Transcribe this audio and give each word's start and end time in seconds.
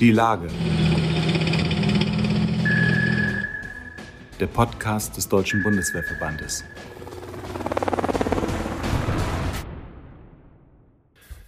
Die 0.00 0.10
Lage. 0.10 0.48
Der 4.40 4.46
Podcast 4.48 5.16
des 5.16 5.28
Deutschen 5.28 5.62
Bundeswehrverbandes. 5.62 6.64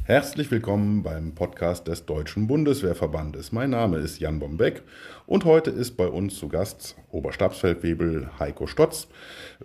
Herzlich 0.05 0.49
willkommen 0.53 1.03
beim 1.03 1.35
Podcast 1.35 1.89
des 1.89 2.07
Deutschen 2.07 2.47
Bundeswehrverbandes. 2.47 3.51
Mein 3.51 3.71
Name 3.71 3.97
ist 3.97 4.21
Jan 4.21 4.39
Bombeck 4.39 4.85
und 5.27 5.45
heute 5.45 5.73
ist 5.73 5.97
bei 5.97 6.07
uns 6.07 6.37
zu 6.39 6.47
Gast 6.47 6.95
Oberstabsfeldwebel 7.11 8.31
Heiko 8.39 8.69
Stotz, 8.69 9.09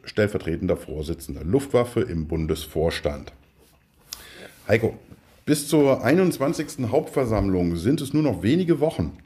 stellvertretender 0.03 0.75
Vorsitzender 0.75 1.43
Luftwaffe 1.43 2.01
im 2.01 2.27
Bundesvorstand. 2.27 3.31
Heiko, 4.67 4.97
bis 5.45 5.67
zur 5.67 6.03
21. 6.03 6.89
Hauptversammlung 6.91 7.75
sind 7.75 8.01
es 8.01 8.13
nur 8.13 8.23
noch 8.23 8.43
wenige 8.43 8.79
Wochen. 8.79 9.17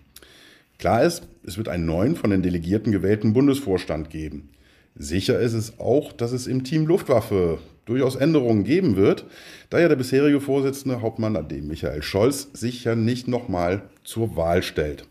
Klar 0.77 1.03
ist, 1.03 1.23
es 1.45 1.57
wird 1.57 1.69
einen 1.69 1.85
neuen 1.85 2.15
von 2.15 2.29
den 2.29 2.41
Delegierten 2.41 2.91
gewählten 2.91 3.33
Bundesvorstand 3.33 4.09
geben. 4.09 4.49
Sicher 4.95 5.39
ist 5.39 5.53
es 5.53 5.79
auch, 5.79 6.13
dass 6.13 6.31
es 6.31 6.47
im 6.47 6.63
Team 6.63 6.85
Luftwaffe 6.85 7.59
durchaus 7.85 8.15
Änderungen 8.15 8.63
geben 8.63 8.95
wird, 8.95 9.25
da 9.69 9.79
ja 9.79 9.89
der 9.89 9.97
bisherige 9.97 10.39
Vorsitzende 10.41 11.01
Hauptmann 11.01 11.35
AD 11.35 11.61
Michael 11.61 12.01
Scholz 12.01 12.49
sich 12.53 12.85
ja 12.85 12.95
nicht 12.95 13.27
nochmal 13.27 13.83
zur 14.03 14.35
Wahl 14.35 14.63
stellt. 14.63 15.05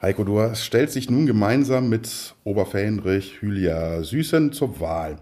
Heiko, 0.00 0.24
du 0.24 0.54
stellst 0.54 0.96
dich 0.96 1.10
nun 1.10 1.26
gemeinsam 1.26 1.90
mit 1.90 2.34
Oberfähnrich 2.44 3.42
Hylia 3.42 4.02
Süßen 4.02 4.52
zur 4.52 4.80
Wahl. 4.80 5.18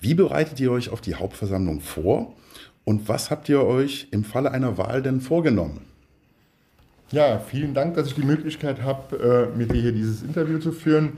Wie 0.00 0.14
bereitet 0.14 0.58
ihr 0.58 0.72
euch 0.72 0.88
auf 0.88 1.02
die 1.02 1.16
Hauptversammlung 1.16 1.80
vor 1.80 2.34
und 2.86 3.08
was 3.08 3.30
habt 3.30 3.48
ihr 3.48 3.62
euch 3.62 4.06
im 4.12 4.24
Falle 4.24 4.52
einer 4.52 4.78
Wahl 4.78 5.02
denn 5.02 5.20
vorgenommen? 5.20 5.80
Ja, 7.10 7.38
vielen 7.40 7.74
Dank, 7.74 7.94
dass 7.94 8.06
ich 8.06 8.14
die 8.14 8.24
Möglichkeit 8.24 8.82
habe, 8.82 9.50
äh, 9.54 9.58
mit 9.58 9.72
dir 9.72 9.80
hier 9.82 9.92
dieses 9.92 10.22
Interview 10.22 10.58
zu 10.58 10.70
führen. 10.70 11.14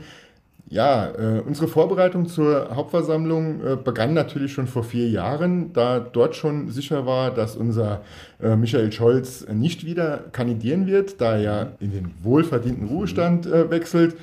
Ja, 0.67 1.09
äh, 1.11 1.41
unsere 1.41 1.67
Vorbereitung 1.67 2.27
zur 2.27 2.75
Hauptversammlung 2.75 3.61
äh, 3.63 3.75
begann 3.75 4.13
natürlich 4.13 4.51
schon 4.51 4.67
vor 4.67 4.83
vier 4.83 5.09
Jahren, 5.09 5.71
da 5.73 5.99
dort 5.99 6.35
schon 6.35 6.69
sicher 6.69 7.05
war, 7.05 7.31
dass 7.31 7.55
unser 7.55 8.01
Michael 8.39 8.91
Scholz 8.91 9.45
nicht 9.51 9.85
wieder 9.85 10.25
kandidieren 10.31 10.87
wird, 10.87 11.19
da 11.21 11.37
er 11.37 11.73
in 11.79 11.91
den 11.91 12.11
wohlverdienten 12.23 12.87
Ruhestand 12.87 13.51
wechselt. 13.51 14.15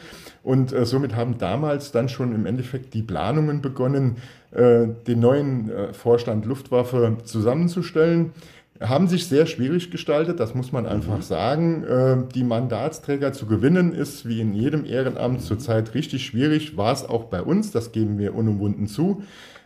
Und 0.46 0.72
äh, 0.72 0.86
somit 0.86 1.14
haben 1.14 1.38
damals 1.38 1.92
dann 1.92 2.08
schon 2.08 2.34
im 2.34 2.46
Endeffekt 2.46 2.94
die 2.94 3.02
Planungen 3.02 3.60
begonnen, 3.60 4.16
äh, 4.52 4.86
den 5.06 5.20
neuen 5.20 5.70
Vorstand 5.92 6.46
Luftwaffe 6.46 7.18
zusammenzustellen 7.24 8.32
haben 8.80 9.08
sich 9.08 9.26
sehr 9.26 9.46
schwierig 9.46 9.90
gestaltet, 9.90 10.40
das 10.40 10.54
muss 10.54 10.72
man 10.72 10.86
einfach 10.86 11.18
mhm. 11.18 11.22
sagen. 11.22 11.84
Äh, 11.84 12.16
die 12.34 12.44
Mandatsträger 12.44 13.32
zu 13.32 13.46
gewinnen 13.46 13.92
ist 13.92 14.28
wie 14.28 14.40
in 14.40 14.54
jedem 14.54 14.84
Ehrenamt 14.84 15.42
zurzeit 15.42 15.94
richtig 15.94 16.26
schwierig, 16.26 16.76
war 16.76 16.92
es 16.92 17.04
auch 17.04 17.24
bei 17.24 17.42
uns, 17.42 17.70
das 17.70 17.92
geben 17.92 18.18
wir 18.18 18.34
unumwunden 18.34 18.86
zu. 18.86 19.22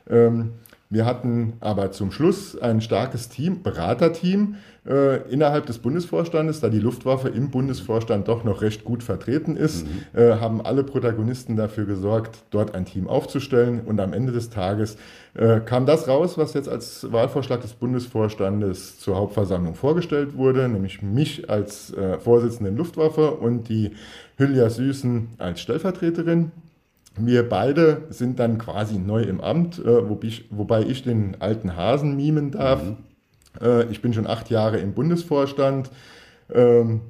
Ähm, 0.08 0.52
wir 0.90 1.06
hatten 1.06 1.52
aber 1.60 1.92
zum 1.92 2.10
Schluss 2.10 2.58
ein 2.58 2.80
starkes 2.80 3.28
Team, 3.28 3.62
Beraterteam 3.62 4.56
äh, 4.84 5.22
innerhalb 5.30 5.66
des 5.66 5.78
Bundesvorstandes, 5.78 6.60
da 6.60 6.68
die 6.68 6.80
Luftwaffe 6.80 7.28
im 7.28 7.50
Bundesvorstand 7.50 8.26
doch 8.26 8.42
noch 8.42 8.60
recht 8.60 8.84
gut 8.84 9.04
vertreten 9.04 9.56
ist, 9.56 9.86
mhm. 9.86 10.20
äh, 10.20 10.32
haben 10.40 10.60
alle 10.60 10.82
Protagonisten 10.82 11.54
dafür 11.54 11.84
gesorgt, 11.84 12.38
dort 12.50 12.74
ein 12.74 12.86
Team 12.86 13.06
aufzustellen. 13.06 13.82
Und 13.86 14.00
am 14.00 14.12
Ende 14.12 14.32
des 14.32 14.50
Tages 14.50 14.96
äh, 15.34 15.60
kam 15.60 15.86
das 15.86 16.08
raus, 16.08 16.36
was 16.38 16.54
jetzt 16.54 16.68
als 16.68 17.12
Wahlvorschlag 17.12 17.60
des 17.60 17.74
Bundesvorstandes 17.74 18.98
zur 18.98 19.16
Hauptversammlung 19.16 19.76
vorgestellt 19.76 20.36
wurde, 20.36 20.68
nämlich 20.68 21.02
mich 21.02 21.48
als 21.48 21.94
äh, 21.94 22.18
Vorsitzenden 22.18 22.76
Luftwaffe 22.76 23.30
und 23.30 23.68
die 23.68 23.92
Hülya 24.38 24.70
Süßen 24.70 25.28
als 25.38 25.60
Stellvertreterin. 25.60 26.50
Wir 27.26 27.48
beide 27.48 28.04
sind 28.10 28.38
dann 28.38 28.58
quasi 28.58 28.98
neu 28.98 29.22
im 29.22 29.40
Amt, 29.40 29.78
äh, 29.78 30.08
wobei, 30.08 30.26
ich, 30.28 30.46
wobei 30.50 30.82
ich 30.82 31.02
den 31.02 31.36
alten 31.40 31.76
Hasen 31.76 32.16
mimen 32.16 32.50
darf. 32.50 32.82
Mhm. 32.82 32.96
Äh, 33.60 33.84
ich 33.90 34.02
bin 34.02 34.12
schon 34.12 34.26
acht 34.26 34.50
Jahre 34.50 34.78
im 34.78 34.92
Bundesvorstand 34.94 35.90
ähm, 36.52 37.00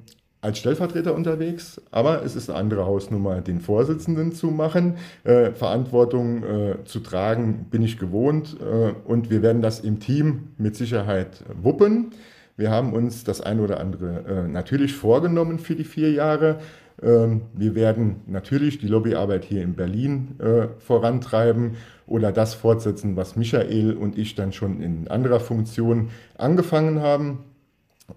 als 0.40 0.58
Stellvertreter 0.58 1.14
unterwegs, 1.14 1.82
aber 1.90 2.24
es 2.24 2.34
ist 2.34 2.48
eine 2.48 2.58
andere 2.58 2.86
Hausnummer, 2.86 3.42
den 3.42 3.60
Vorsitzenden 3.60 4.32
zu 4.32 4.46
machen. 4.48 4.96
Äh, 5.22 5.52
Verantwortung 5.52 6.42
zu 6.86 7.00
tragen 7.00 7.66
bin 7.70 7.82
ich 7.82 7.98
gewohnt 7.98 8.56
und 9.04 9.28
wir 9.30 9.42
werden 9.42 9.60
das 9.60 9.80
im 9.80 10.00
Team 10.00 10.48
mit 10.56 10.76
Sicherheit 10.76 11.44
wuppen. 11.62 12.12
Wir 12.56 12.70
haben 12.70 12.94
uns 12.94 13.22
das 13.22 13.42
eine 13.42 13.60
oder 13.60 13.80
andere 13.80 14.48
natürlich 14.48 14.94
vorgenommen 14.94 15.58
für 15.58 15.74
die 15.74 15.84
vier 15.84 16.10
Jahre. 16.10 16.58
Ähm, 17.02 17.42
wir 17.54 17.74
werden 17.74 18.22
natürlich 18.26 18.78
die 18.78 18.88
Lobbyarbeit 18.88 19.44
hier 19.44 19.62
in 19.62 19.74
Berlin 19.74 20.36
äh, 20.38 20.68
vorantreiben 20.78 21.76
oder 22.06 22.32
das 22.32 22.54
fortsetzen, 22.54 23.16
was 23.16 23.36
Michael 23.36 23.94
und 23.94 24.18
ich 24.18 24.34
dann 24.34 24.52
schon 24.52 24.82
in 24.82 25.08
anderer 25.08 25.40
Funktion 25.40 26.10
angefangen 26.36 27.00
haben. 27.00 27.44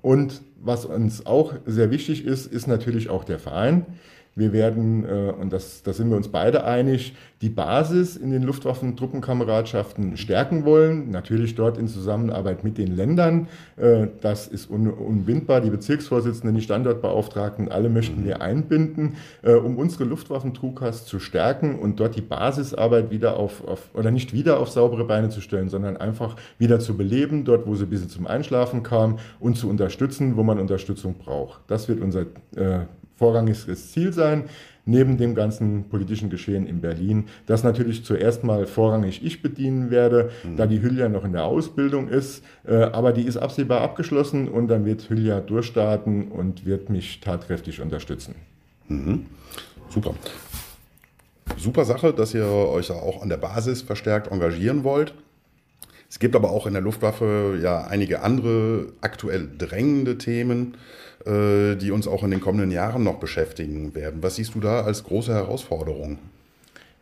Und 0.02 0.42
was 0.60 0.86
uns 0.86 1.26
auch 1.26 1.54
sehr 1.66 1.92
wichtig 1.92 2.26
ist, 2.26 2.48
ist 2.48 2.68
natürlich 2.68 3.10
auch 3.10 3.24
der 3.24 3.40
Verein. 3.40 3.86
Wir 4.36 4.52
werden, 4.52 5.06
äh, 5.06 5.32
und 5.32 5.54
das, 5.54 5.84
da 5.84 5.94
sind 5.94 6.10
wir 6.10 6.18
uns 6.18 6.28
beide 6.28 6.64
einig, 6.64 7.16
die 7.42 7.50
Basis 7.50 8.16
in 8.16 8.32
den 8.32 8.42
Luftwaffentruppenkameradschaften 8.44 10.18
stärken 10.18 10.66
wollen. 10.66 11.12
Natürlich 11.12 11.56
dort 11.56 11.78
in 11.78 11.88
Zusammenarbeit 11.88 12.64
mit 12.64 12.78
den 12.78 12.96
Ländern. 12.96 13.48
Äh, 13.78 14.08
das 14.22 14.48
ist 14.48 14.72
un 14.72 14.90
unbindbar. 14.90 15.62
Die 15.62 15.70
Bezirksvorsitzenden, 15.70 16.56
die 16.56 16.62
Standortbeauftragten, 16.62 17.70
alle 17.70 17.90
möchten 17.90 18.26
wir 18.26 18.42
einbinden, 18.42 19.18
äh, 19.44 19.54
um 19.54 19.78
unsere 19.78 20.06
Luftwaffentrukas 20.06 21.06
zu 21.06 21.20
stärken 21.20 21.78
und 21.78 22.00
dort 22.00 22.16
die 22.16 22.22
Basisarbeit 22.22 23.12
wieder 23.12 23.38
auf, 23.38 23.68
auf, 23.68 23.90
oder 23.94 24.10
nicht 24.10 24.34
wieder 24.34 24.60
auf 24.60 24.70
saubere 24.70 25.06
Beine 25.06 25.30
zu 25.30 25.42
stellen, 25.42 25.70
sondern 25.70 25.98
einfach 25.98 26.38
wieder 26.58 26.80
zu 26.80 26.98
beleben, 26.98 27.46
dort, 27.46 27.68
wo 27.68 27.76
sie 27.76 27.86
bis 27.86 28.08
zum 28.08 28.26
Einschlafen 28.26 28.82
kam 28.82 29.20
und 29.40 29.58
zu 29.58 29.70
unterstützen, 29.70 30.38
wo 30.38 30.44
man 30.44 30.60
Unterstützung 30.60 31.16
braucht. 31.16 31.62
Das 31.68 31.88
wird 31.88 32.02
unser 32.02 32.22
äh, 32.56 32.86
vorrangiges 33.24 33.94
Ziel 33.94 34.12
sein, 34.12 34.50
neben 34.86 35.18
dem 35.18 35.34
ganzen 35.34 35.86
politischen 35.86 36.30
Geschehen 36.30 36.68
in 36.68 36.82
Berlin, 36.82 37.30
das 37.46 37.64
natürlich 37.64 38.04
zuerst 38.04 38.44
mal 38.44 38.66
vorrangig 38.66 39.24
ich 39.24 39.42
bedienen 39.42 39.92
werde, 39.92 40.32
mhm. 40.44 40.58
da 40.58 40.68
die 40.68 40.82
Hülya 40.82 41.08
noch 41.08 41.24
in 41.24 41.32
der 41.32 41.46
Ausbildung 41.46 42.10
ist, 42.10 42.44
äh, 42.68 42.76
aber 42.76 43.14
die 43.14 43.24
ist 43.24 43.38
absehbar 43.38 43.80
abgeschlossen 43.80 44.50
und 44.50 44.68
dann 44.68 44.84
wird 44.84 45.10
Hülya 45.10 45.40
durchstarten 45.40 46.28
und 46.28 46.66
wird 46.66 46.90
mich 46.90 47.22
tatkräftig 47.22 47.80
unterstützen. 47.80 48.36
Mhm. 48.90 49.26
Super. 49.90 50.14
Super 51.58 51.86
Sache, 51.86 52.12
dass 52.12 52.34
ihr 52.34 52.46
euch 52.46 52.92
auch 52.92 53.22
an 53.22 53.30
der 53.30 53.38
Basis 53.38 53.82
verstärkt 53.82 54.32
engagieren 54.32 54.84
wollt. 54.84 55.14
Es 56.14 56.20
gibt 56.20 56.36
aber 56.36 56.52
auch 56.52 56.68
in 56.68 56.74
der 56.74 56.84
Luftwaffe 56.84 57.58
ja 57.60 57.88
einige 57.88 58.22
andere 58.22 58.94
aktuell 59.02 59.50
drängende 59.58 60.20
Themen. 60.20 60.78
Äh, 61.26 61.78
die 61.78 61.92
uns 61.92 62.06
auch 62.06 62.24
in 62.24 62.32
den 62.32 62.42
kommenden 62.42 62.70
Jahren 62.70 63.04
noch 63.04 63.18
beschäftigen 63.18 63.96
werden. 63.96 64.22
Was 64.22 64.36
siehst 64.36 64.56
du 64.56 64.60
da 64.60 64.82
als 64.82 65.06
große 65.06 65.34
Herausforderung? 65.34 66.20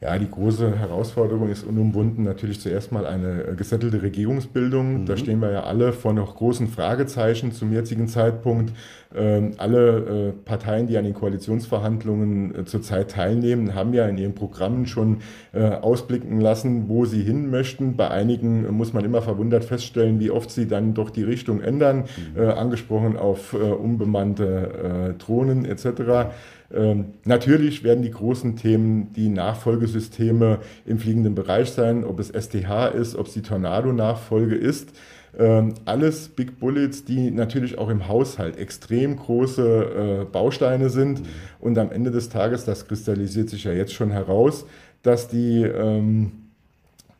Ja, 0.03 0.17
die 0.17 0.31
große 0.31 0.79
Herausforderung 0.79 1.49
ist 1.49 1.63
unumwunden 1.63 2.23
natürlich 2.23 2.59
zuerst 2.59 2.91
mal 2.91 3.05
eine 3.05 3.43
äh, 3.43 3.55
gesettelte 3.55 4.01
Regierungsbildung. 4.01 5.01
Mhm. 5.01 5.05
Da 5.05 5.15
stehen 5.15 5.39
wir 5.41 5.51
ja 5.51 5.63
alle 5.65 5.93
vor 5.93 6.13
noch 6.13 6.37
großen 6.37 6.69
Fragezeichen 6.69 7.51
zum 7.51 7.71
jetzigen 7.71 8.07
Zeitpunkt. 8.07 8.73
Ähm, 9.13 9.51
alle 9.57 9.97
äh, 9.97 10.31
Parteien, 10.31 10.87
die 10.87 10.97
an 10.97 11.03
den 11.03 11.13
Koalitionsverhandlungen 11.13 12.55
äh, 12.55 12.65
zurzeit 12.65 13.11
teilnehmen, 13.11 13.75
haben 13.75 13.93
ja 13.93 14.07
in 14.07 14.17
ihren 14.17 14.33
Programmen 14.33 14.87
schon 14.87 15.17
äh, 15.53 15.65
ausblicken 15.69 16.41
lassen, 16.41 16.89
wo 16.89 17.05
sie 17.05 17.21
hin 17.21 17.51
möchten. 17.51 17.95
Bei 17.95 18.09
einigen 18.09 18.71
muss 18.71 18.93
man 18.93 19.05
immer 19.05 19.21
verwundert 19.21 19.65
feststellen, 19.65 20.19
wie 20.19 20.31
oft 20.31 20.49
sie 20.49 20.67
dann 20.67 20.95
doch 20.95 21.11
die 21.11 21.23
Richtung 21.23 21.61
ändern, 21.61 22.05
mhm. 22.35 22.41
Angesprochen 22.41 23.17
auf 23.17 23.53
unbemannte 23.53 25.15
Drohnen 25.19 25.65
etc. 25.65 26.31
Ähm, 26.73 27.13
natürlich 27.25 27.83
werden 27.83 28.03
die 28.03 28.11
großen 28.11 28.55
Themen 28.55 29.13
die 29.13 29.29
Nachfolgesysteme 29.29 30.59
im 30.85 30.99
fliegenden 30.99 31.35
Bereich 31.35 31.71
sein, 31.71 32.03
ob 32.03 32.19
es 32.19 32.29
STH 32.29 32.87
ist, 32.87 33.15
ob 33.15 33.27
es 33.27 33.33
die 33.33 33.41
Tornado-Nachfolge 33.41 34.55
ist. 34.55 34.93
Ähm, 35.37 35.75
alles 35.85 36.29
Big 36.29 36.59
Bullets, 36.59 37.05
die 37.05 37.31
natürlich 37.31 37.77
auch 37.77 37.89
im 37.89 38.07
Haushalt 38.07 38.57
extrem 38.57 39.15
große 39.15 40.21
äh, 40.21 40.25
Bausteine 40.25 40.89
sind. 40.89 41.21
Mhm. 41.21 41.25
Und 41.59 41.77
am 41.77 41.91
Ende 41.91 42.11
des 42.11 42.29
Tages, 42.29 42.65
das 42.65 42.87
kristallisiert 42.87 43.49
sich 43.49 43.63
ja 43.63 43.71
jetzt 43.71 43.93
schon 43.93 44.11
heraus, 44.11 44.65
dass 45.03 45.27
die 45.27 45.63
ähm, 45.63 46.40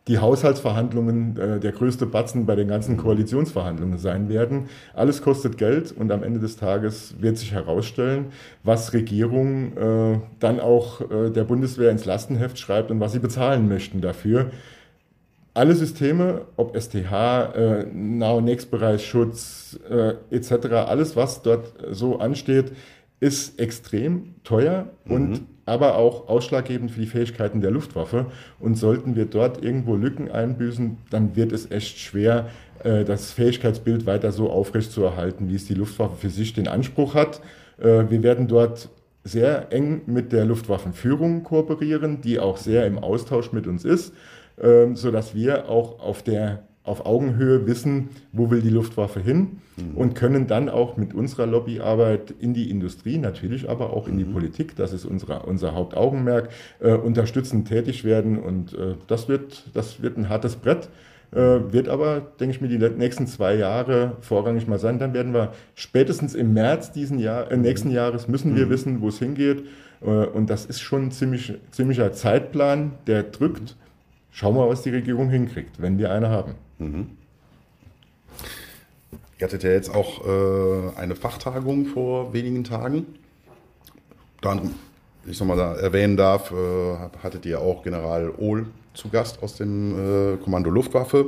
die 0.08 0.18
Haushaltsverhandlungen 0.18 1.36
äh, 1.36 1.60
der 1.60 1.72
größte 1.72 2.06
Batzen 2.06 2.44
bei 2.44 2.56
den 2.56 2.68
ganzen 2.68 2.96
Koalitionsverhandlungen 2.96 3.98
sein 3.98 4.28
werden. 4.28 4.68
Alles 4.94 5.22
kostet 5.22 5.58
Geld 5.58 5.92
und 5.92 6.10
am 6.10 6.24
Ende 6.24 6.40
des 6.40 6.56
Tages 6.56 7.14
wird 7.20 7.38
sich 7.38 7.52
herausstellen, 7.52 8.26
was 8.64 8.92
Regierung 8.92 9.76
äh, 9.76 10.18
dann 10.40 10.58
auch 10.58 11.00
äh, 11.02 11.30
der 11.30 11.44
Bundeswehr 11.44 11.90
ins 11.90 12.04
Lastenheft 12.04 12.58
schreibt 12.58 12.90
und 12.90 12.98
was 12.98 13.12
sie 13.12 13.20
bezahlen 13.20 13.68
möchten 13.68 14.00
dafür. 14.00 14.50
alle 15.54 15.74
Systeme, 15.74 16.46
ob 16.56 16.76
STH, 16.76 17.12
äh, 17.54 17.86
Now- 17.92 18.38
und 18.38 18.44
Next-Bereich, 18.46 19.14
äh, 19.14 20.14
etc., 20.30 20.52
alles, 20.88 21.14
was 21.14 21.42
dort 21.42 21.74
so 21.90 22.18
ansteht, 22.18 22.72
ist 23.20 23.60
extrem 23.60 24.34
teuer 24.42 24.88
mhm. 25.04 25.14
und 25.14 25.40
aber 25.64 25.96
auch 25.96 26.28
ausschlaggebend 26.28 26.90
für 26.90 27.00
die 27.00 27.06
Fähigkeiten 27.06 27.60
der 27.60 27.70
Luftwaffe. 27.70 28.26
Und 28.58 28.76
sollten 28.76 29.16
wir 29.16 29.26
dort 29.26 29.62
irgendwo 29.62 29.94
Lücken 29.94 30.30
einbüßen, 30.30 30.98
dann 31.10 31.36
wird 31.36 31.52
es 31.52 31.70
echt 31.70 31.98
schwer, 31.98 32.48
äh, 32.82 33.04
das 33.04 33.32
Fähigkeitsbild 33.32 34.06
weiter 34.06 34.32
so 34.32 34.50
aufrechtzuerhalten, 34.50 35.48
wie 35.48 35.54
es 35.54 35.66
die 35.66 35.74
Luftwaffe 35.74 36.16
für 36.16 36.30
sich 36.30 36.52
den 36.52 36.68
Anspruch 36.68 37.14
hat. 37.14 37.40
Äh, 37.78 38.10
wir 38.10 38.22
werden 38.22 38.48
dort 38.48 38.88
sehr 39.24 39.72
eng 39.72 40.02
mit 40.06 40.32
der 40.32 40.44
Luftwaffenführung 40.44 41.44
kooperieren, 41.44 42.20
die 42.20 42.40
auch 42.40 42.56
sehr 42.56 42.86
im 42.86 42.98
Austausch 42.98 43.52
mit 43.52 43.66
uns 43.66 43.84
ist, 43.84 44.12
äh, 44.56 44.94
sodass 44.94 45.34
wir 45.34 45.68
auch 45.68 46.00
auf 46.00 46.22
der 46.22 46.64
auf 46.84 47.06
Augenhöhe 47.06 47.66
wissen, 47.66 48.08
wo 48.32 48.50
will 48.50 48.60
die 48.60 48.70
Luftwaffe 48.70 49.20
hin 49.20 49.58
mhm. 49.76 49.96
und 49.96 50.14
können 50.14 50.48
dann 50.48 50.68
auch 50.68 50.96
mit 50.96 51.14
unserer 51.14 51.46
Lobbyarbeit 51.46 52.34
in 52.40 52.54
die 52.54 52.70
Industrie, 52.70 53.18
natürlich 53.18 53.70
aber 53.70 53.92
auch 53.92 54.08
in 54.08 54.18
die 54.18 54.24
mhm. 54.24 54.32
Politik, 54.32 54.74
das 54.74 54.92
ist 54.92 55.04
unsere, 55.04 55.44
unser 55.44 55.74
Hauptaugenmerk, 55.74 56.48
äh, 56.80 56.94
unterstützend 56.94 57.68
tätig 57.68 58.04
werden. 58.04 58.38
Und 58.38 58.74
äh, 58.74 58.96
das, 59.06 59.28
wird, 59.28 59.64
das 59.74 60.02
wird 60.02 60.16
ein 60.16 60.28
hartes 60.28 60.56
Brett, 60.56 60.88
äh, 61.30 61.38
wird 61.72 61.88
aber, 61.88 62.20
denke 62.40 62.56
ich 62.56 62.60
mir, 62.60 62.68
die 62.68 62.78
nächsten 62.78 63.28
zwei 63.28 63.54
Jahre 63.54 64.16
vorrangig 64.20 64.66
mal 64.66 64.80
sein. 64.80 64.98
Dann 64.98 65.14
werden 65.14 65.32
wir 65.32 65.52
spätestens 65.76 66.34
im 66.34 66.52
März 66.52 66.90
diesen 66.90 67.20
Jahr, 67.20 67.50
äh, 67.50 67.56
nächsten 67.56 67.88
mhm. 67.88 67.94
Jahres 67.94 68.26
müssen 68.26 68.56
wir 68.56 68.66
mhm. 68.66 68.70
wissen, 68.70 69.00
wo 69.00 69.08
es 69.08 69.20
hingeht. 69.20 69.64
Äh, 70.00 70.06
und 70.06 70.50
das 70.50 70.66
ist 70.66 70.80
schon 70.80 71.06
ein 71.06 71.10
ziemlich, 71.12 71.54
ziemlicher 71.70 72.12
Zeitplan, 72.12 72.92
der 73.06 73.22
drückt. 73.22 73.76
Schauen 74.32 74.56
wir, 74.56 74.68
was 74.68 74.82
die 74.82 74.90
Regierung 74.90 75.28
hinkriegt, 75.28 75.80
wenn 75.80 75.98
wir 75.98 76.10
eine 76.10 76.30
haben. 76.30 76.54
Mhm. 76.78 77.10
Ihr 79.38 79.46
hattet 79.46 79.62
ja 79.62 79.70
jetzt 79.70 79.94
auch 79.94 80.26
äh, 80.26 80.98
eine 80.98 81.14
Fachtagung 81.14 81.86
vor 81.86 82.32
wenigen 82.32 82.64
Tagen. 82.64 83.06
Dann, 84.40 84.74
ich 85.26 85.38
nochmal 85.38 85.78
erwähnen 85.78 86.16
darf, 86.16 86.50
äh, 86.50 86.96
hattet 87.22 87.44
ihr 87.44 87.60
auch 87.60 87.82
General 87.82 88.32
Ohl 88.38 88.66
zu 88.94 89.10
Gast 89.10 89.42
aus 89.42 89.56
dem 89.56 90.34
äh, 90.34 90.36
Kommando 90.38 90.70
Luftwaffe, 90.70 91.26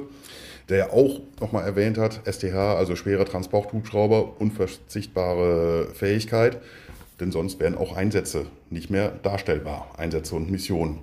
der 0.71 0.79
ja 0.79 0.91
auch 0.91 1.21
nochmal 1.41 1.65
erwähnt 1.65 1.99
hat, 1.99 2.21
STH, 2.25 2.55
also 2.55 2.97
schwere 2.97 3.27
Transporthubschrauber, 3.27 4.41
unverzichtbare 4.41 5.89
Fähigkeit, 5.93 6.59
denn 7.21 7.33
sonst 7.33 7.61
wären 7.61 7.77
auch 7.77 7.95
Einsätze 7.95 8.47
nicht 8.71 8.91
mehr 8.91 9.11
darstellbar, 9.23 9.91
Einsätze 9.99 10.35
und 10.35 10.51
Missionen. 10.51 11.01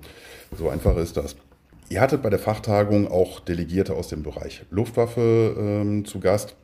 So 0.58 0.70
einfach 0.70 0.98
ist 0.98 1.16
das. 1.16 1.36
Ihr 1.92 2.00
hattet 2.00 2.22
bei 2.22 2.30
der 2.30 2.40
Fachtagung 2.40 3.12
auch 3.12 3.42
Delegierte 3.42 3.96
aus 3.96 4.08
dem 4.08 4.24
Bereich 4.24 4.64
Luftwaffe 4.70 5.58
ähm, 5.60 6.06
zu 6.06 6.22
Gast, 6.22 6.56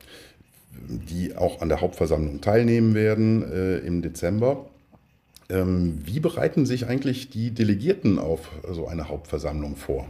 die 0.72 1.36
auch 1.36 1.60
an 1.60 1.68
der 1.68 1.82
Hauptversammlung 1.82 2.40
teilnehmen 2.40 2.96
werden 2.96 3.44
äh, 3.44 3.80
im 3.80 4.02
Dezember. 4.02 4.68
Ähm, 5.50 6.00
wie 6.06 6.22
bereiten 6.22 6.66
sich 6.66 6.88
eigentlich 6.88 7.30
die 7.30 7.52
Delegierten 7.52 8.20
auf 8.20 8.52
so 8.72 8.88
eine 8.88 9.10
Hauptversammlung 9.10 9.76
vor? 9.76 10.08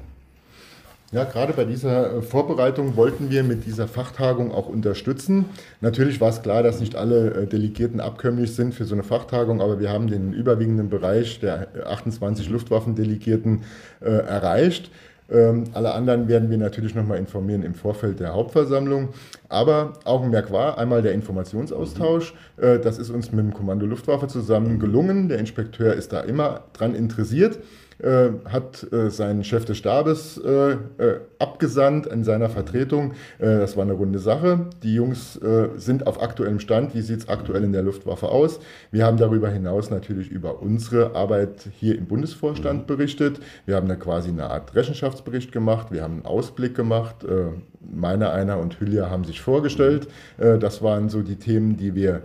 Ja, 1.14 1.24
gerade 1.24 1.54
bei 1.54 1.64
dieser 1.64 2.18
äh, 2.18 2.22
Vorbereitung 2.22 2.98
wollten 2.98 3.32
wir 3.32 3.44
mit 3.44 3.66
dieser 3.66 3.88
Fachtagung 3.88 4.52
auch 4.52 4.68
unterstützen. 4.68 5.46
Natürlich 5.80 6.20
war 6.20 6.30
es 6.30 6.42
klar, 6.42 6.64
dass 6.64 6.82
nicht 6.82 6.98
alle 6.98 7.34
äh, 7.34 7.48
Delegierten 7.48 8.02
abkömmlich 8.02 8.54
sind 8.54 8.74
für 8.74 8.84
so 8.84 8.94
eine 8.94 9.04
Fachtagung, 9.04 9.62
aber 9.62 9.80
wir 9.80 9.90
haben 9.90 10.08
den 10.08 10.34
überwiegenden 10.34 10.90
Bereich 10.90 11.40
der 11.40 11.70
28 11.88 12.50
Luftwaffendelegierten 12.50 13.64
äh, 14.02 14.10
erreicht. 14.10 14.92
Ähm, 15.30 15.66
alle 15.74 15.94
anderen 15.94 16.28
werden 16.28 16.50
wir 16.50 16.58
natürlich 16.58 16.94
nochmal 16.94 17.20
informieren 17.20 17.64
im 17.64 17.74
Vorfeld 17.74 18.20
der 18.20 18.34
Hauptversammlung. 18.34 19.10
Aber 19.48 19.94
Augenmerk 20.04 20.52
war 20.52 20.78
einmal 20.78 21.02
der 21.02 21.14
Informationsaustausch. 21.14 22.34
Äh, 22.58 22.80
das 22.80 22.98
ist 22.98 23.12
uns 23.12 23.32
mit 23.32 23.46
dem 23.46 23.54
Kommando 23.54 23.86
Luftwaffe 23.86 24.28
zusammen 24.28 24.78
gelungen. 24.78 25.30
Der 25.30 25.40
Inspekteur 25.40 25.94
ist 25.94 26.12
da 26.12 26.20
immer 26.20 26.66
dran 26.74 26.96
interessiert. 26.96 27.60
Äh, 28.00 28.30
hat 28.46 28.86
äh, 28.94 29.10
seinen 29.10 29.44
Chef 29.44 29.66
des 29.66 29.78
Stabes 29.78 30.38
äh, 30.38 30.74
äh 30.74 30.78
abgesandt 31.40 32.06
in 32.06 32.24
seiner 32.24 32.50
Vertretung. 32.50 33.14
Äh, 33.40 33.58
das 33.58 33.76
war 33.76 33.84
eine 33.84 33.94
runde 33.94 34.20
Sache. 34.20 34.68
Die 34.84 34.94
Jungs 34.94 35.40
sind 35.78 36.08
auf 36.08 36.22
aktuellem 36.22 36.60
Stand. 36.60 36.96
Wie 36.96 37.02
sieht 37.02 37.20
es 37.20 37.30
aktuell 37.30 37.64
in 37.64 37.74
der 37.74 37.84
Luftwaffe 37.84 38.30
aus? 38.30 38.60
Wir 38.92 39.06
haben 39.06 39.18
darüber 39.18 39.50
hinaus 39.50 39.92
natürlich 39.92 40.30
über 40.30 40.62
unsere 40.62 41.16
Arbeit 41.16 41.70
hier 41.80 41.96
im 41.98 42.06
Bundesvorstand 42.06 42.82
mhm. 42.82 42.86
berichtet. 42.88 43.40
Wir 43.66 43.76
haben 43.76 43.88
da 43.88 43.96
quasi 43.96 44.30
eine 44.30 44.50
Art 44.50 44.76
Rechenschaftsbericht 44.76 45.52
gemacht. 45.52 45.92
Wir 45.92 46.02
haben 46.02 46.16
einen 46.16 46.26
Ausblick 46.26 46.76
gemacht. 46.76 47.18
Meiner, 47.80 48.34
einer 48.34 48.58
und 48.58 48.80
Hülya 48.80 49.10
haben 49.10 49.24
sich 49.24 49.42
vorgestellt. 49.42 50.08
das 50.38 50.82
waren 50.82 51.10
so 51.10 51.22
die 51.22 51.38
Themen, 51.38 51.78
die 51.78 51.94
wir 51.94 52.24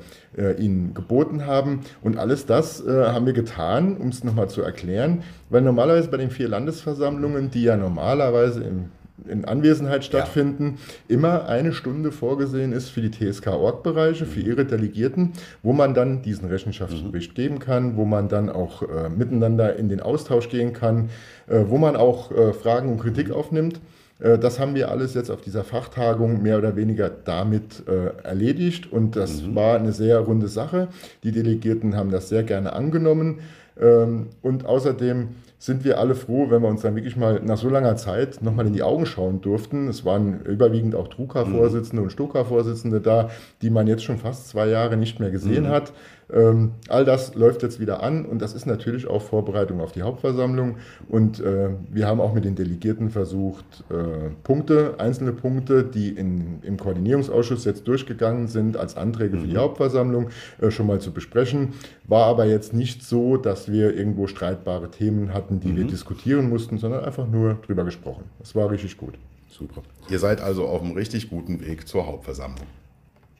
ihnen 0.58 0.94
geboten 0.94 1.46
haben. 1.46 1.80
Und 2.00 2.16
alles 2.16 2.46
das 2.46 2.82
haben 2.86 3.26
wir 3.26 3.34
getan, 3.34 3.96
um 3.98 4.08
es 4.08 4.24
nochmal 4.24 4.48
zu 4.48 4.62
erklären, 4.62 5.22
weil 5.50 5.61
weil 5.62 5.66
normalerweise 5.66 6.08
bei 6.08 6.16
den 6.16 6.30
vier 6.30 6.48
Landesversammlungen, 6.48 7.52
die 7.52 7.62
ja 7.62 7.76
normalerweise 7.76 8.64
im, 8.64 8.86
in 9.28 9.44
Anwesenheit 9.44 10.04
stattfinden, 10.04 10.78
ja. 11.08 11.14
immer 11.14 11.46
eine 11.46 11.72
Stunde 11.72 12.10
vorgesehen 12.10 12.72
ist 12.72 12.88
für 12.88 13.00
die 13.00 13.12
TSK-Org-Bereiche, 13.12 14.26
für 14.26 14.40
ihre 14.40 14.64
Delegierten, 14.64 15.34
wo 15.62 15.72
man 15.72 15.94
dann 15.94 16.22
diesen 16.22 16.48
Rechenschaftsbericht 16.48 17.30
mhm. 17.30 17.34
geben 17.34 17.58
kann, 17.60 17.96
wo 17.96 18.04
man 18.04 18.28
dann 18.28 18.50
auch 18.50 18.82
äh, 18.82 19.08
miteinander 19.08 19.76
in 19.76 19.88
den 19.88 20.00
Austausch 20.00 20.48
gehen 20.48 20.72
kann, 20.72 21.10
äh, 21.46 21.60
wo 21.68 21.78
man 21.78 21.94
auch 21.94 22.32
äh, 22.32 22.52
Fragen 22.52 22.90
und 22.90 22.98
Kritik 22.98 23.30
aufnimmt. 23.30 23.80
Äh, 24.18 24.38
das 24.38 24.58
haben 24.58 24.74
wir 24.74 24.90
alles 24.90 25.14
jetzt 25.14 25.30
auf 25.30 25.42
dieser 25.42 25.62
Fachtagung 25.62 26.42
mehr 26.42 26.58
oder 26.58 26.74
weniger 26.74 27.08
damit 27.08 27.84
äh, 27.86 28.20
erledigt 28.26 28.90
und 28.90 29.14
das 29.14 29.42
mhm. 29.42 29.54
war 29.54 29.76
eine 29.76 29.92
sehr 29.92 30.18
runde 30.18 30.48
Sache. 30.48 30.88
Die 31.22 31.30
Delegierten 31.30 31.94
haben 31.96 32.10
das 32.10 32.28
sehr 32.28 32.42
gerne 32.42 32.72
angenommen 32.72 33.38
ähm, 33.80 34.28
und 34.42 34.66
außerdem 34.66 35.28
sind 35.62 35.84
wir 35.84 36.00
alle 36.00 36.16
froh, 36.16 36.50
wenn 36.50 36.60
wir 36.60 36.68
uns 36.68 36.82
dann 36.82 36.96
wirklich 36.96 37.16
mal 37.16 37.40
nach 37.40 37.56
so 37.56 37.68
langer 37.68 37.94
Zeit 37.94 38.42
nochmal 38.42 38.66
in 38.66 38.72
die 38.72 38.82
Augen 38.82 39.06
schauen 39.06 39.40
durften. 39.42 39.86
Es 39.86 40.04
waren 40.04 40.40
überwiegend 40.40 40.96
auch 40.96 41.06
Drucker-Vorsitzende 41.06 42.00
mhm. 42.00 42.06
und 42.06 42.10
Stoker-Vorsitzende 42.10 43.00
da, 43.00 43.30
die 43.62 43.70
man 43.70 43.86
jetzt 43.86 44.02
schon 44.02 44.18
fast 44.18 44.48
zwei 44.48 44.66
Jahre 44.66 44.96
nicht 44.96 45.20
mehr 45.20 45.30
gesehen 45.30 45.66
mhm. 45.66 45.68
hat. 45.68 45.92
Ähm, 46.32 46.72
all 46.88 47.04
das 47.04 47.34
läuft 47.34 47.62
jetzt 47.62 47.80
wieder 47.80 48.02
an 48.02 48.24
und 48.24 48.40
das 48.40 48.54
ist 48.54 48.66
natürlich 48.66 49.06
auch 49.06 49.22
Vorbereitung 49.22 49.80
auf 49.80 49.92
die 49.92 50.02
Hauptversammlung. 50.02 50.76
Und 51.08 51.40
äh, 51.40 51.70
wir 51.90 52.06
haben 52.06 52.20
auch 52.20 52.32
mit 52.32 52.44
den 52.44 52.54
Delegierten 52.54 53.10
versucht, 53.10 53.64
äh, 53.90 54.30
Punkte, 54.42 54.94
einzelne 54.98 55.32
Punkte, 55.32 55.84
die 55.84 56.10
in, 56.10 56.60
im 56.62 56.76
Koordinierungsausschuss 56.76 57.64
jetzt 57.64 57.86
durchgegangen 57.86 58.48
sind, 58.48 58.76
als 58.76 58.96
Anträge 58.96 59.38
für 59.38 59.46
die 59.46 59.54
mhm. 59.54 59.60
Hauptversammlung 59.60 60.30
äh, 60.60 60.70
schon 60.70 60.86
mal 60.86 61.00
zu 61.00 61.12
besprechen. 61.12 61.74
War 62.04 62.26
aber 62.26 62.46
jetzt 62.46 62.72
nicht 62.72 63.02
so, 63.02 63.36
dass 63.36 63.70
wir 63.70 63.94
irgendwo 63.94 64.26
streitbare 64.26 64.90
Themen 64.90 65.34
hatten, 65.34 65.60
die 65.60 65.68
mhm. 65.68 65.76
wir 65.76 65.84
diskutieren 65.84 66.48
mussten, 66.48 66.78
sondern 66.78 67.04
einfach 67.04 67.26
nur 67.26 67.54
drüber 67.66 67.84
gesprochen. 67.84 68.24
Das 68.38 68.54
war 68.54 68.70
richtig 68.70 68.96
gut. 68.96 69.14
Super. 69.50 69.82
Ihr 70.08 70.18
seid 70.18 70.40
also 70.40 70.66
auf 70.66 70.82
einem 70.82 70.92
richtig 70.92 71.28
guten 71.28 71.60
Weg 71.60 71.86
zur 71.86 72.06
Hauptversammlung. 72.06 72.66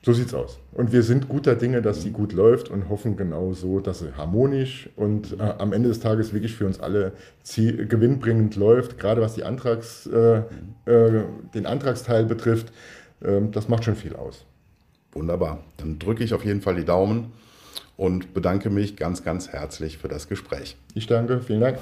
So 0.05 0.13
sieht's 0.13 0.35
aus. 0.35 0.59
Und 0.73 0.93
wir 0.93 1.05
sind 1.05 1.29
guter 1.29 1.55
Dinge, 1.55 1.81
dass 1.81 2.03
sie 2.03 2.11
gut 2.11 2.33
läuft 2.33 2.69
und 2.69 2.89
hoffen 2.89 3.17
genau 3.17 3.53
so, 3.53 3.79
dass 3.79 4.01
sie 4.01 4.13
harmonisch 4.17 4.89
und 4.97 5.39
äh, 5.39 5.43
am 5.43 5.73
Ende 5.73 5.89
des 5.89 6.01
Tages 6.01 6.33
wirklich 6.33 6.57
für 6.57 6.67
uns 6.67 6.81
alle 6.81 7.13
ziel 7.45 7.87
gewinnbringend 7.87 8.57
läuft, 8.57 8.99
gerade 8.99 9.21
was 9.21 9.35
die 9.35 9.45
Antrags, 9.45 10.09
äh, 10.09 10.43
äh, 10.87 11.23
den 11.55 11.67
Antragsteil 11.67 12.25
betrifft. 12.25 12.73
Ähm, 13.25 13.53
das 13.53 13.69
macht 13.69 13.85
schon 13.85 13.95
viel 13.95 14.17
aus. 14.17 14.45
Wunderbar. 15.13 15.63
Dann 15.77 16.01
drücke 16.01 16.25
ich 16.25 16.35
auf 16.35 16.45
jeden 16.45 16.63
Fall 16.63 16.75
die 16.75 16.85
Daumen 16.85 17.33
und 17.97 18.35
bedanke 18.35 18.71
mich 18.71 18.97
ganz, 18.97 19.23
ganz 19.23 19.51
herzlich 19.51 19.99
für 19.99 20.09
das 20.09 20.29
Gespräch. 20.29 20.77
Ich 20.95 21.07
danke, 21.07 21.41
vielen 21.41 21.61
Dank. 21.61 21.79